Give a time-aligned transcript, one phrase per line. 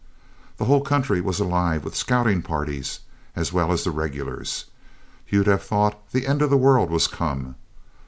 [0.57, 3.01] The whole country was alive with scouting parties,
[3.35, 4.65] as well as the regulars.
[5.29, 7.53] You'd have thought the end of the world was come.